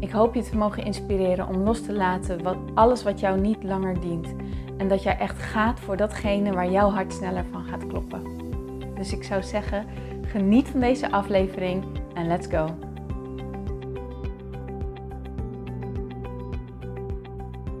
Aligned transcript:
Ik 0.00 0.10
hoop 0.10 0.34
je 0.34 0.42
te 0.42 0.56
mogen 0.56 0.84
inspireren 0.84 1.48
om 1.48 1.56
los 1.56 1.82
te 1.82 1.92
laten 1.92 2.42
wat, 2.42 2.56
alles 2.74 3.02
wat 3.02 3.20
jou 3.20 3.40
niet 3.40 3.62
langer 3.62 4.00
dient. 4.00 4.34
En 4.76 4.88
dat 4.88 5.02
jij 5.02 5.18
echt 5.18 5.42
gaat 5.42 5.80
voor 5.80 5.96
datgene 5.96 6.52
waar 6.52 6.70
jouw 6.70 6.90
hart 6.90 7.12
sneller 7.12 7.44
van 7.50 7.64
gaat 7.64 7.86
kloppen. 7.86 8.22
Dus 8.94 9.12
ik 9.12 9.22
zou 9.22 9.42
zeggen, 9.42 9.86
geniet 10.22 10.68
van 10.68 10.80
deze 10.80 11.10
aflevering 11.10 11.84
en 12.14 12.26
let's 12.26 12.46
go. 12.46 12.78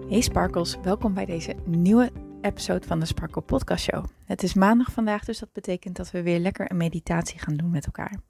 Hey 0.08 0.20
Sparkles, 0.20 0.78
welkom 0.82 1.14
bij 1.14 1.24
deze 1.24 1.54
nieuwe 1.64 2.10
episode 2.40 2.86
van 2.86 3.00
de 3.00 3.06
Sparkle 3.06 3.42
Podcast 3.42 3.84
Show. 3.84 4.04
Het 4.24 4.42
is 4.42 4.54
maandag 4.54 4.92
vandaag, 4.92 5.24
dus 5.24 5.38
dat 5.38 5.52
betekent 5.52 5.96
dat 5.96 6.10
we 6.10 6.22
weer 6.22 6.38
lekker 6.38 6.70
een 6.70 6.76
meditatie 6.76 7.38
gaan 7.38 7.56
doen 7.56 7.70
met 7.70 7.86
elkaar. 7.86 8.20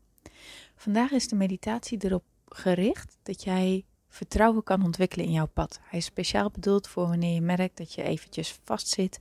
Vandaag 0.77 1.11
is 1.11 1.29
de 1.29 1.37
meditatie 1.37 2.05
erop 2.05 2.25
gericht 2.49 3.19
dat 3.23 3.43
jij 3.43 3.85
vertrouwen 4.09 4.63
kan 4.63 4.85
ontwikkelen 4.85 5.27
in 5.27 5.33
jouw 5.33 5.47
pad. 5.47 5.81
Hij 5.83 5.99
is 5.99 6.05
speciaal 6.05 6.51
bedoeld 6.51 6.89
voor 6.89 7.09
wanneer 7.09 7.35
je 7.35 7.41
merkt 7.41 7.77
dat 7.77 7.93
je 7.93 8.03
eventjes 8.03 8.59
vastzit, 8.65 9.21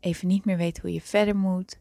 even 0.00 0.28
niet 0.28 0.44
meer 0.44 0.56
weet 0.56 0.78
hoe 0.78 0.92
je 0.92 1.00
verder 1.00 1.36
moet. 1.36 1.78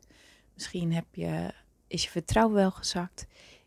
Misschien 0.53 0.93
heb 0.93 1.05
je, 1.11 1.53
is 1.87 2.03
je 2.03 2.09
vertrouwen 2.09 2.55
wel 2.55 2.71
gezakt, 2.71 3.25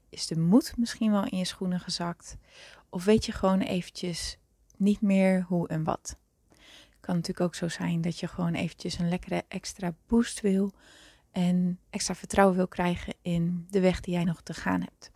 is 0.08 0.26
de 0.26 0.38
moed 0.38 0.76
misschien 0.76 1.10
wel 1.10 1.24
in 1.24 1.38
je 1.38 1.44
schoenen 1.44 1.80
gezakt, 1.80 2.36
of 2.88 3.04
weet 3.04 3.26
je 3.26 3.32
gewoon 3.32 3.60
eventjes 3.60 4.38
niet 4.76 5.00
meer 5.00 5.44
hoe 5.48 5.68
en 5.68 5.84
wat. 5.84 6.16
Kan 7.00 7.14
natuurlijk 7.14 7.46
ook 7.46 7.54
zo 7.54 7.68
zijn 7.68 8.00
dat 8.00 8.20
je 8.20 8.28
gewoon 8.28 8.54
eventjes 8.54 8.98
een 8.98 9.08
lekkere 9.08 9.44
extra 9.48 9.94
boost 10.06 10.40
wil 10.40 10.72
en 11.30 11.78
extra 11.90 12.14
vertrouwen 12.14 12.56
wil 12.56 12.68
krijgen 12.68 13.14
in 13.22 13.66
de 13.70 13.80
weg 13.80 14.00
die 14.00 14.14
jij 14.14 14.24
nog 14.24 14.40
te 14.40 14.54
gaan 14.54 14.80
hebt. 14.80 15.10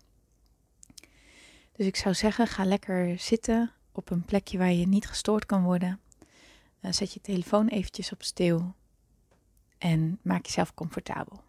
Dus 1.78 1.86
ik 1.86 1.96
zou 1.96 2.14
zeggen, 2.14 2.46
ga 2.46 2.64
lekker 2.64 3.18
zitten 3.18 3.72
op 3.92 4.10
een 4.10 4.24
plekje 4.24 4.58
waar 4.58 4.72
je 4.72 4.86
niet 4.86 5.06
gestoord 5.06 5.46
kan 5.46 5.62
worden. 5.62 6.00
Uh, 6.80 6.92
zet 6.92 7.12
je 7.12 7.20
telefoon 7.20 7.68
eventjes 7.68 8.12
op 8.12 8.22
stil 8.22 8.74
en 9.78 10.18
maak 10.22 10.46
jezelf 10.46 10.74
comfortabel. 10.74 11.40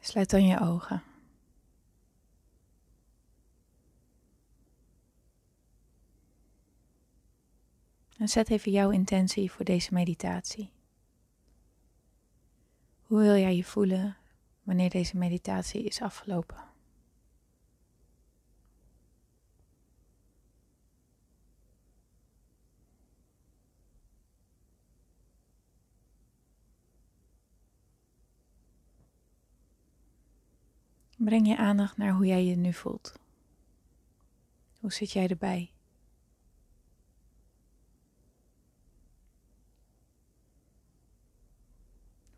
Sluit 0.00 0.30
dan 0.30 0.46
je 0.46 0.60
ogen. 0.60 1.02
En 8.16 8.28
zet 8.28 8.50
even 8.50 8.72
jouw 8.72 8.90
intentie 8.90 9.50
voor 9.50 9.64
deze 9.64 9.94
meditatie. 9.94 10.70
Hoe 13.02 13.20
wil 13.20 13.36
jij 13.36 13.56
je 13.56 13.64
voelen 13.64 14.17
wanneer 14.68 14.90
deze 14.90 15.16
meditatie 15.16 15.84
is 15.84 16.02
afgelopen. 16.02 16.56
Breng 31.16 31.46
je 31.46 31.56
aandacht 31.56 31.96
naar 31.96 32.12
hoe 32.12 32.26
jij 32.26 32.44
je 32.44 32.56
nu 32.56 32.72
voelt. 32.72 33.14
Hoe 34.80 34.92
zit 34.92 35.12
jij 35.12 35.28
erbij? 35.28 35.70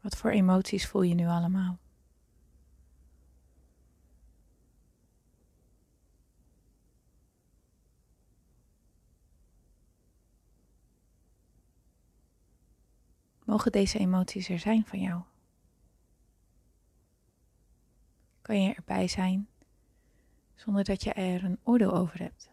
Wat 0.00 0.16
voor 0.16 0.30
emoties 0.30 0.86
voel 0.86 1.02
je 1.02 1.14
nu 1.14 1.26
allemaal? 1.26 1.78
Mogen 13.50 13.72
deze 13.72 13.98
emoties 13.98 14.48
er 14.48 14.58
zijn 14.58 14.86
van 14.86 15.00
jou? 15.00 15.22
Kan 18.42 18.62
je 18.62 18.74
erbij 18.74 19.08
zijn 19.08 19.48
zonder 20.54 20.84
dat 20.84 21.02
je 21.02 21.12
er 21.12 21.44
een 21.44 21.58
oordeel 21.62 21.92
over 21.92 22.18
hebt? 22.18 22.50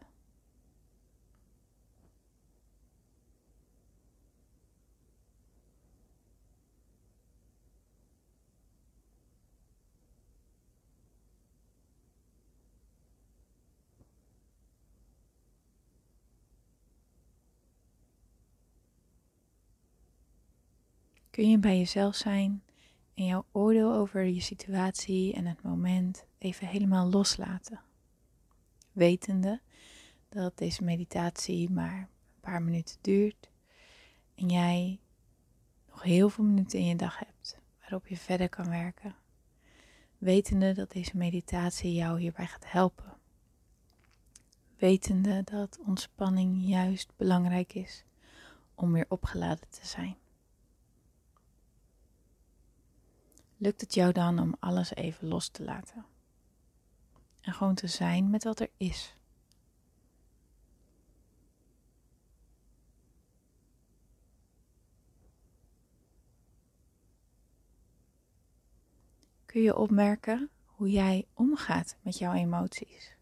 Kun 21.38 21.50
je 21.50 21.58
bij 21.58 21.78
jezelf 21.78 22.16
zijn 22.16 22.64
en 23.14 23.26
jouw 23.26 23.46
oordeel 23.52 23.94
over 23.94 24.24
je 24.24 24.42
situatie 24.42 25.34
en 25.34 25.46
het 25.46 25.62
moment 25.62 26.26
even 26.38 26.68
helemaal 26.68 27.10
loslaten. 27.10 27.82
Wetende 28.92 29.62
dat 30.30 30.58
deze 30.58 30.84
meditatie 30.84 31.70
maar 31.70 31.98
een 31.98 32.40
paar 32.40 32.62
minuten 32.62 32.98
duurt 33.02 33.50
en 34.36 34.50
jij 34.50 35.00
nog 35.90 36.04
heel 36.04 36.30
veel 36.30 36.44
minuten 36.44 36.80
in 36.80 36.86
je 36.86 36.96
dag 36.96 37.20
hebt 37.20 37.60
waarop 37.80 38.08
je 38.08 38.18
verder 38.18 38.50
kan 38.50 38.70
werken. 38.70 39.16
Wetende 40.18 40.74
dat 40.74 40.92
deze 40.92 41.18
meditatie 41.18 41.94
jou 41.94 42.20
hierbij 42.20 42.48
gaat 42.48 42.72
helpen. 42.72 43.14
Wetende 44.78 45.44
dat 45.44 45.80
ontspanning 45.86 46.68
juist 46.68 47.12
belangrijk 47.16 47.74
is 47.74 48.04
om 48.76 48.92
weer 48.92 49.06
opgeladen 49.08 49.70
te 49.70 49.88
zijn. 49.88 50.18
Lukt 53.58 53.82
het 53.82 53.94
jou 53.94 54.12
dan 54.12 54.40
om 54.40 54.56
alles 54.60 54.96
even 54.96 55.28
los 55.28 55.50
te 55.50 55.64
laten. 55.64 56.06
En 57.42 57.54
gewoon 57.54 57.76
te 57.76 57.88
zijn 57.88 58.30
met 58.30 58.44
wat 58.44 58.60
er 58.60 58.70
is. 58.78 59.16
Kun 69.46 69.62
je 69.62 69.76
opmerken 69.76 70.50
hoe 70.66 70.90
jij 70.90 71.28
omgaat 71.34 71.96
met 72.02 72.18
jouw 72.18 72.34
emoties? 72.34 73.16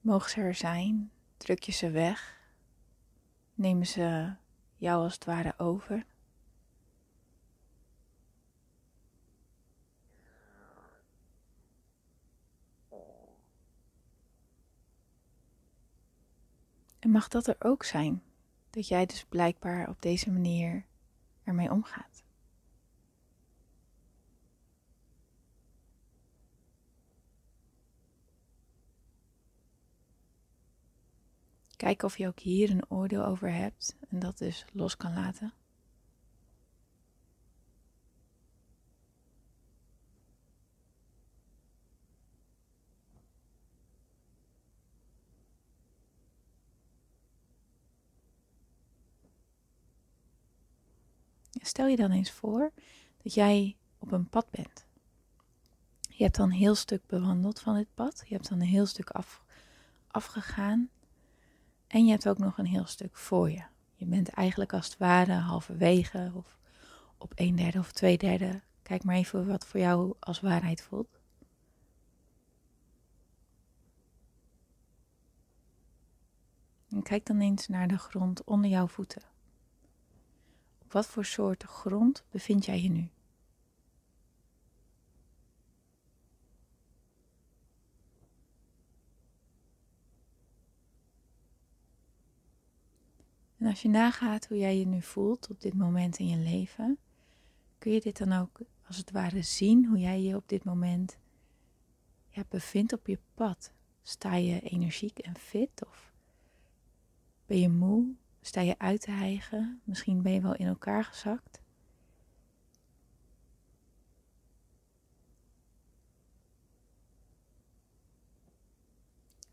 Mogen 0.00 0.30
ze 0.30 0.40
er 0.40 0.54
zijn? 0.54 1.10
Druk 1.36 1.62
je 1.62 1.72
ze 1.72 1.90
weg? 1.90 2.40
Nemen 3.54 3.86
ze 3.86 4.34
jou 4.76 5.02
als 5.02 5.14
het 5.14 5.24
ware 5.24 5.54
over? 5.58 6.06
En 17.10 17.16
mag 17.16 17.28
dat 17.28 17.46
er 17.46 17.56
ook 17.58 17.84
zijn, 17.84 18.22
dat 18.70 18.88
jij 18.88 19.06
dus 19.06 19.24
blijkbaar 19.24 19.88
op 19.88 20.02
deze 20.02 20.30
manier 20.30 20.84
ermee 21.44 21.70
omgaat. 21.70 22.22
Kijk 31.76 32.02
of 32.02 32.18
je 32.18 32.26
ook 32.26 32.38
hier 32.38 32.70
een 32.70 32.90
oordeel 32.90 33.24
over 33.24 33.52
hebt 33.52 33.96
en 34.08 34.18
dat 34.18 34.38
dus 34.38 34.64
los 34.72 34.96
kan 34.96 35.14
laten. 35.14 35.52
Stel 51.80 51.92
je 51.92 51.96
dan 51.96 52.10
eens 52.10 52.30
voor 52.30 52.72
dat 53.22 53.34
jij 53.34 53.76
op 53.98 54.12
een 54.12 54.28
pad 54.28 54.50
bent. 54.50 54.86
Je 56.08 56.22
hebt 56.22 56.36
dan 56.36 56.50
een 56.50 56.56
heel 56.56 56.74
stuk 56.74 57.06
bewandeld 57.06 57.60
van 57.60 57.74
dit 57.74 57.94
pad. 57.94 58.22
Je 58.26 58.34
hebt 58.34 58.48
dan 58.48 58.60
een 58.60 58.66
heel 58.66 58.86
stuk 58.86 59.10
af, 59.10 59.44
afgegaan. 60.06 60.88
En 61.86 62.04
je 62.04 62.10
hebt 62.10 62.28
ook 62.28 62.38
nog 62.38 62.58
een 62.58 62.66
heel 62.66 62.86
stuk 62.86 63.16
voor 63.16 63.50
je. 63.50 63.62
Je 63.94 64.06
bent 64.06 64.28
eigenlijk 64.28 64.72
als 64.72 64.86
het 64.86 64.96
ware 64.96 65.32
halverwege 65.32 66.32
of 66.34 66.58
op 67.18 67.32
een 67.34 67.56
derde 67.56 67.78
of 67.78 67.92
twee 67.92 68.18
derde. 68.18 68.60
Kijk 68.82 69.04
maar 69.04 69.16
even 69.16 69.46
wat 69.46 69.66
voor 69.66 69.80
jou 69.80 70.14
als 70.18 70.40
waarheid 70.40 70.82
voelt. 70.82 71.20
En 76.88 77.02
kijk 77.02 77.26
dan 77.26 77.40
eens 77.40 77.68
naar 77.68 77.88
de 77.88 77.98
grond 77.98 78.44
onder 78.44 78.70
jouw 78.70 78.86
voeten. 78.86 79.22
Wat 80.90 81.06
voor 81.06 81.24
soort 81.24 81.62
grond 81.62 82.24
bevind 82.30 82.64
jij 82.64 82.82
je 82.82 82.88
nu? 82.88 83.08
En 93.58 93.66
als 93.66 93.82
je 93.82 93.88
nagaat 93.88 94.46
hoe 94.46 94.58
jij 94.58 94.78
je 94.78 94.86
nu 94.86 95.02
voelt 95.02 95.50
op 95.50 95.60
dit 95.60 95.74
moment 95.74 96.18
in 96.18 96.28
je 96.28 96.36
leven, 96.36 96.98
kun 97.78 97.92
je 97.92 98.00
dit 98.00 98.18
dan 98.18 98.32
ook 98.32 98.60
als 98.86 98.96
het 98.96 99.10
ware 99.10 99.42
zien 99.42 99.86
hoe 99.86 99.98
jij 99.98 100.22
je 100.22 100.36
op 100.36 100.48
dit 100.48 100.64
moment 100.64 101.18
bevindt 102.48 102.92
op 102.92 103.06
je 103.06 103.18
pad. 103.34 103.72
Sta 104.02 104.34
je 104.34 104.60
energiek 104.60 105.18
en 105.18 105.36
fit 105.36 105.86
of 105.86 106.12
ben 107.46 107.60
je 107.60 107.68
moe? 107.68 108.14
Sta 108.40 108.60
je 108.60 108.78
uit 108.78 109.00
te 109.00 109.10
hijgen? 109.10 109.80
Misschien 109.84 110.22
ben 110.22 110.32
je 110.32 110.40
wel 110.40 110.54
in 110.54 110.66
elkaar 110.66 111.04
gezakt. 111.04 111.60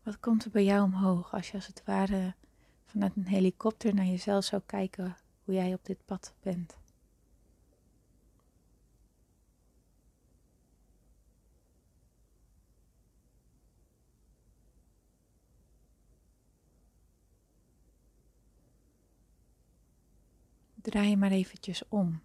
Wat 0.02 0.20
komt 0.20 0.44
er 0.44 0.50
bij 0.50 0.64
jou 0.64 0.82
omhoog 0.82 1.32
als 1.32 1.50
je 1.50 1.54
als 1.54 1.66
het 1.66 1.82
ware 1.84 2.34
vanuit 2.84 3.16
een 3.16 3.26
helikopter 3.26 3.94
naar 3.94 4.04
jezelf 4.04 4.44
zou 4.44 4.62
kijken 4.66 5.16
hoe 5.44 5.54
jij 5.54 5.74
op 5.74 5.84
dit 5.84 6.04
pad 6.04 6.34
bent? 6.42 6.77
Draai 20.90 21.08
je 21.08 21.16
maar 21.16 21.30
eventjes 21.30 21.82
om. 21.88 22.20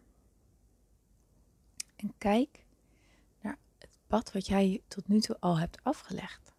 En 1.95 2.13
kijk 2.17 2.65
naar 3.41 3.57
het 3.77 3.97
pad 4.07 4.31
wat 4.31 4.47
jij 4.47 4.81
tot 4.87 5.07
nu 5.07 5.19
toe 5.19 5.37
al 5.39 5.59
hebt 5.59 5.83
afgelegd. 5.83 6.53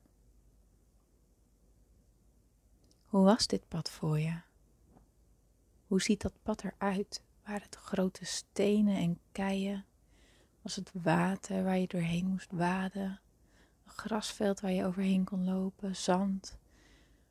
Hoe 3.06 3.24
was 3.24 3.46
dit 3.46 3.68
pad 3.68 3.90
voor 3.90 4.20
je? 4.20 4.40
Hoe 5.86 6.02
ziet 6.02 6.22
dat 6.22 6.42
pad 6.42 6.64
eruit? 6.64 7.22
Waren 7.44 7.62
het 7.62 7.74
grote 7.76 8.24
stenen 8.24 8.96
en 8.96 9.20
keien? 9.32 9.84
Was 10.62 10.76
het 10.76 10.90
water 10.92 11.64
waar 11.64 11.78
je 11.78 11.86
doorheen 11.86 12.26
moest 12.26 12.52
waden? 12.52 13.20
Een 13.84 13.92
grasveld 13.92 14.60
waar 14.60 14.72
je 14.72 14.84
overheen 14.84 15.24
kon 15.24 15.44
lopen? 15.44 15.96
Zand? 15.96 16.58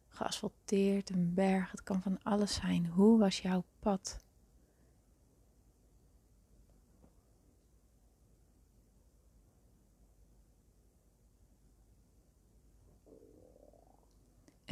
Geasfalteerd, 0.08 1.10
een 1.10 1.34
berg? 1.34 1.72
Het 1.72 1.84
kan 1.84 2.02
van 2.02 2.24
alles 2.24 2.54
zijn. 2.54 2.88
Hoe 2.88 3.20
was 3.20 3.40
jouw 3.40 3.64
pad? 3.80 4.23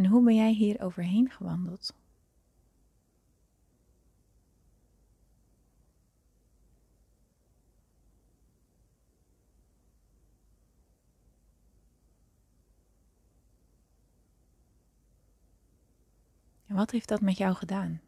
En 0.01 0.07
hoe 0.07 0.23
ben 0.23 0.35
jij 0.35 0.51
hier 0.53 0.81
overheen 0.81 1.29
gewandeld? 1.29 1.93
En 16.65 16.75
wat 16.75 16.91
heeft 16.91 17.07
dat 17.07 17.21
met 17.21 17.37
jou 17.37 17.55
gedaan? 17.55 18.01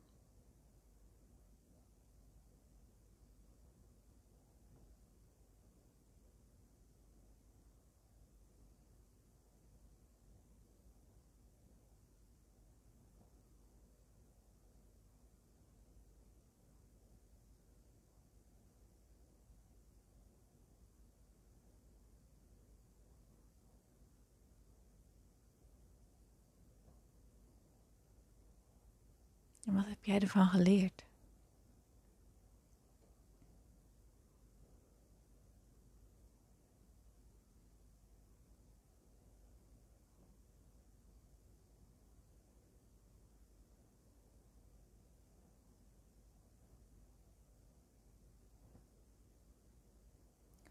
En 29.65 29.73
wat 29.73 29.85
heb 29.85 30.05
jij 30.05 30.19
ervan 30.19 30.47
geleerd? 30.47 31.05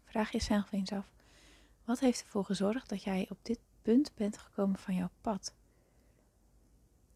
Vraag 0.03 0.31
jezelf 0.31 0.71
eens 0.71 0.91
af: 0.91 1.05
wat 1.85 1.99
heeft 1.99 2.21
ervoor 2.21 2.45
gezorgd 2.45 2.89
dat 2.89 3.03
jij 3.03 3.27
op 3.29 3.37
dit 3.41 3.59
punt 3.81 4.11
bent 4.15 4.37
gekomen 4.37 4.79
van 4.79 4.95
jouw 4.95 5.09
pad? 5.21 5.53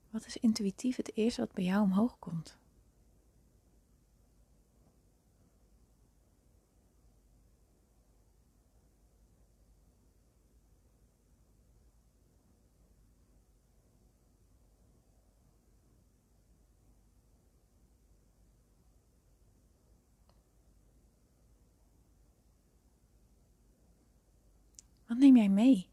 Wat 0.10 0.26
is 0.26 0.38
intuïtief 0.38 0.96
het 0.96 1.16
eerste 1.16 1.42
wat 1.42 1.54
bij 1.54 1.64
jou 1.64 1.84
omhoog 1.84 2.20
komt? 2.20 2.58
Wat 25.08 25.18
neem 25.18 25.38
jij 25.38 25.50
mee? 25.50 25.90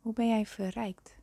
Hoe 0.00 0.12
ben 0.12 0.28
jij 0.28 0.46
verrijkt? 0.46 1.19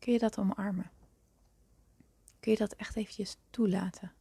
Kun 0.00 0.12
je 0.12 0.18
dat 0.18 0.38
omarmen? 0.38 0.90
Kun 2.40 2.52
je 2.52 2.58
dat 2.58 2.72
echt 2.72 2.96
eventjes 2.96 3.36
toelaten? 3.50 4.12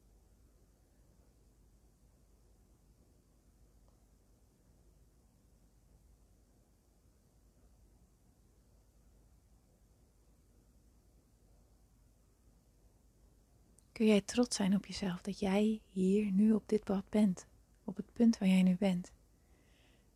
Kun 13.91 14.07
jij 14.07 14.21
trots 14.21 14.55
zijn 14.55 14.75
op 14.75 14.85
jezelf 14.85 15.21
dat 15.21 15.39
jij 15.39 15.81
hier 15.89 16.31
nu 16.31 16.53
op 16.53 16.69
dit 16.69 16.83
pad 16.83 17.09
bent, 17.09 17.45
op 17.83 17.95
het 17.95 18.13
punt 18.13 18.37
waar 18.37 18.49
jij 18.49 18.63
nu 18.63 18.75
bent? 18.75 19.11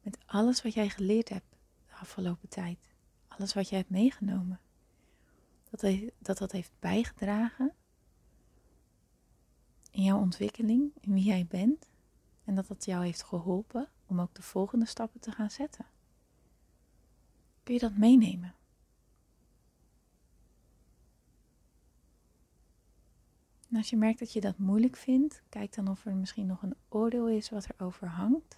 Met 0.01 0.17
alles 0.25 0.62
wat 0.62 0.74
jij 0.74 0.89
geleerd 0.89 1.29
hebt 1.29 1.55
de 1.86 1.93
afgelopen 1.93 2.50
tijd, 2.50 2.79
alles 3.27 3.53
wat 3.53 3.70
jij 3.70 3.77
hebt 3.77 3.89
meegenomen 3.89 4.60
dat, 5.82 6.12
dat 6.20 6.38
dat 6.38 6.51
heeft 6.51 6.72
bijgedragen 6.80 7.74
in 9.92 10.03
jouw 10.03 10.20
ontwikkeling, 10.20 10.92
in 11.00 11.13
wie 11.13 11.24
jij 11.24 11.46
bent. 11.50 11.89
En 12.44 12.56
dat 12.56 12.68
dat 12.68 12.86
jou 12.86 13.06
heeft 13.06 13.24
geholpen 13.24 13.89
om 14.06 14.22
ook 14.22 14.34
de 14.34 14.42
volgende 14.42 14.86
stappen 14.86 15.20
te 15.20 15.32
gaan 15.32 15.51
zetten. 15.51 15.86
Kun 17.63 17.74
je 17.74 17.80
dat 17.80 17.98
meenemen? 17.98 18.56
En 23.70 23.77
als 23.77 23.89
je 23.89 23.98
merkt 23.98 24.20
dat 24.20 24.34
je 24.34 24.42
dat 24.42 24.58
moeilijk 24.58 24.96
vindt, 24.96 25.42
kijk 25.50 25.75
dan 25.75 25.88
of 25.88 26.06
er 26.06 26.15
misschien 26.15 26.46
nog 26.46 26.62
een 26.62 26.75
oordeel 26.89 27.30
is 27.30 27.50
wat 27.50 27.65
er 27.65 27.86
over 27.86 28.08
hangt. 28.08 28.58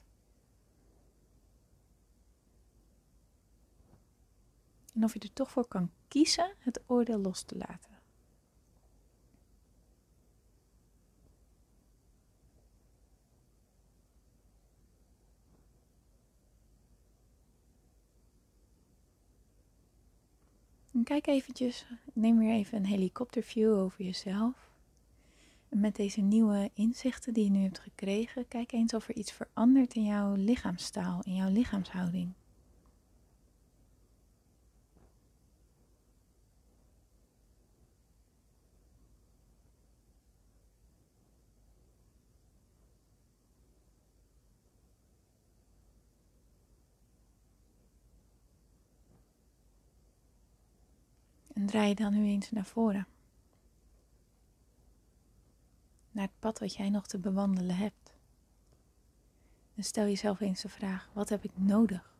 en 4.95 5.03
of 5.03 5.13
je 5.13 5.19
er 5.19 5.33
toch 5.33 5.51
voor 5.51 5.67
kan 5.67 5.91
kiezen 6.07 6.53
het 6.59 6.81
oordeel 6.87 7.19
los 7.19 7.41
te 7.41 7.57
laten. 7.57 7.93
En 20.91 21.03
kijk 21.03 21.27
eventjes, 21.27 21.85
neem 22.13 22.37
weer 22.37 22.53
even 22.53 22.77
een 22.77 22.85
helikopterview 22.85 23.73
over 23.73 24.05
jezelf. 24.05 24.69
En 25.69 25.79
met 25.79 25.95
deze 25.95 26.21
nieuwe 26.21 26.69
inzichten 26.73 27.33
die 27.33 27.43
je 27.43 27.49
nu 27.49 27.61
hebt 27.61 27.79
gekregen, 27.79 28.47
kijk 28.47 28.71
eens 28.71 28.93
of 28.93 29.07
er 29.07 29.15
iets 29.15 29.31
verandert 29.31 29.95
in 29.95 30.03
jouw 30.03 30.33
lichaamstaal, 30.35 31.21
in 31.23 31.35
jouw 31.35 31.51
lichaamshouding. 31.51 32.33
Draai 51.65 51.88
je 51.88 51.95
dan 51.95 52.13
nu 52.13 52.25
eens 52.25 52.51
naar 52.51 52.65
voren. 52.65 53.07
Naar 56.12 56.24
het 56.24 56.39
pad 56.39 56.60
wat 56.60 56.75
jij 56.75 56.89
nog 56.89 57.07
te 57.07 57.19
bewandelen 57.19 57.75
hebt. 57.75 58.13
En 59.75 59.84
stel 59.84 60.05
jezelf 60.05 60.39
eens 60.39 60.62
de 60.62 60.69
vraag: 60.69 61.10
wat 61.13 61.29
heb 61.29 61.43
ik 61.43 61.51
nodig 61.57 62.15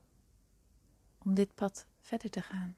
om 1.18 1.34
dit 1.34 1.56
pad 1.56 1.86
verder 2.02 2.30
te 2.30 2.42
gaan? 2.42 2.75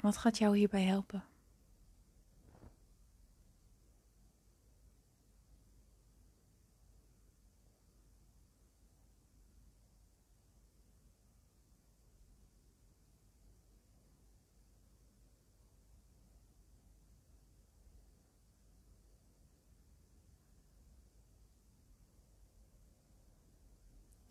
Wat 0.00 0.16
gaat 0.16 0.38
jou 0.38 0.56
hierbij 0.56 0.82
helpen? 0.82 1.24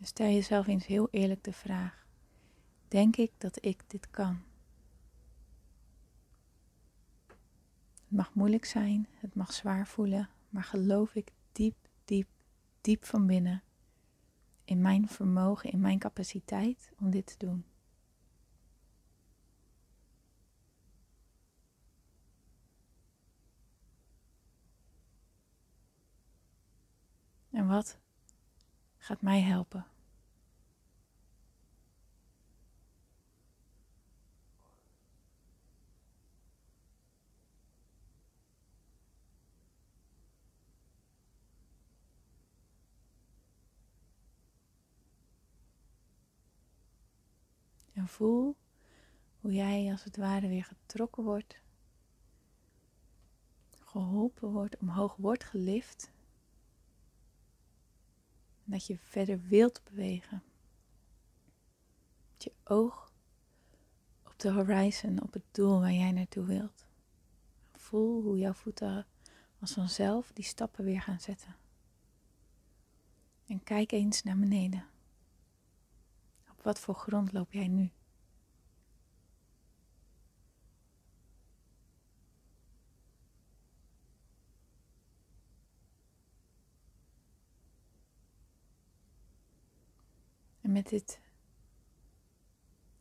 Stel 0.02 0.28
jezelf 0.28 0.68
eens 0.68 0.86
heel 0.86 1.08
eerlijk 1.12 1.44
de 1.44 1.54
vraag: 1.54 2.06
Denk 2.88 3.16
ik 3.16 3.32
dat 3.38 3.66
ik 3.66 3.84
dit 3.88 4.10
kan? 4.10 4.49
Het 8.10 8.18
mag 8.18 8.34
moeilijk 8.34 8.66
zijn, 8.66 9.08
het 9.20 9.36
mag 9.36 9.54
zwaar 9.54 9.88
voelen, 9.88 10.30
maar 10.50 10.64
geloof 10.64 11.16
ik 11.16 11.32
diep, 11.52 11.76
diep, 12.06 12.28
diep 12.82 13.06
van 13.06 13.28
binnen 13.28 13.64
in 14.64 14.82
mijn 14.82 15.08
vermogen, 15.08 15.72
in 15.72 15.80
mijn 15.80 16.00
capaciteit 16.00 16.92
om 17.00 17.10
dit 17.10 17.26
te 17.26 17.46
doen. 17.46 17.66
En 27.52 27.68
wat 27.68 28.00
gaat 28.98 29.22
mij 29.22 29.42
helpen? 29.42 29.86
En 48.00 48.08
voel 48.08 48.56
hoe 49.40 49.54
jij 49.54 49.92
als 49.92 50.04
het 50.04 50.18
ware 50.18 50.48
weer 50.48 50.64
getrokken 50.64 51.24
wordt, 51.24 51.62
geholpen 53.80 54.50
wordt, 54.50 54.78
omhoog 54.78 55.16
wordt 55.16 55.44
gelift. 55.44 56.12
En 58.66 58.72
dat 58.72 58.86
je 58.86 58.98
verder 58.98 59.42
wilt 59.42 59.82
bewegen. 59.84 60.44
Dat 62.34 62.44
je 62.44 62.54
oog 62.64 63.12
op 64.26 64.40
de 64.40 64.52
horizon, 64.52 65.22
op 65.22 65.34
het 65.34 65.46
doel 65.52 65.80
waar 65.80 65.94
jij 65.94 66.12
naartoe 66.12 66.46
wilt. 66.46 66.86
Voel 67.76 68.22
hoe 68.22 68.38
jouw 68.38 68.54
voeten 68.54 69.06
als 69.60 69.74
vanzelf 69.74 70.32
die 70.34 70.46
stappen 70.46 70.86
weer 70.86 71.02
gaan 71.02 71.20
zetten. 71.20 71.56
En 73.48 73.64
kijk 73.64 73.92
eens 73.92 74.24
naar 74.24 74.38
beneden 74.38 74.86
wat 76.64 76.80
voor 76.80 76.96
grond 76.96 77.32
loop 77.32 77.52
jij 77.52 77.68
nu? 77.68 77.92
En 90.62 90.72
met 90.72 90.90
dit 90.90 91.20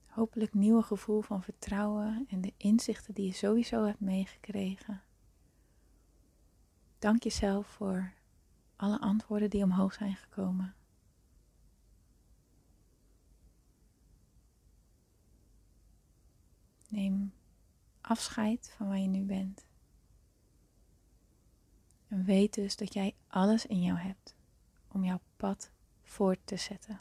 hopelijk 0.07 0.55
nieuwe 0.55 0.83
gevoel 0.83 1.21
van 1.21 1.43
vertrouwen 1.43 2.27
en 2.29 2.41
de 2.41 2.53
inzichten 2.57 3.15
die 3.15 3.27
je 3.27 3.33
sowieso 3.33 3.85
hebt 3.85 4.01
meegekregen, 4.01 5.03
dank 6.99 7.23
jezelf 7.23 7.67
voor 7.67 8.13
alle 8.77 9.01
antwoorden 9.01 9.51
die 9.51 9.63
omhoog 9.63 9.93
zijn 9.95 10.17
gekomen. 10.17 10.75
Neem 16.89 17.33
afscheid 18.01 18.75
van 18.77 18.89
waar 18.89 18.99
je 18.99 19.09
nu 19.09 19.25
bent. 19.25 19.67
En 22.09 22.25
weet 22.25 22.55
dus 22.55 22.77
dat 22.77 22.93
jij 22.93 23.15
alles 23.27 23.67
in 23.67 23.83
jou 23.83 23.99
hebt 23.99 24.35
om 24.89 25.05
jouw 25.05 25.21
pad 25.37 25.71
voort 26.03 26.39
te 26.45 26.57
zetten. 26.57 27.01